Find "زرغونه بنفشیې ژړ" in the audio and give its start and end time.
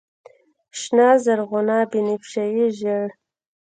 1.23-3.07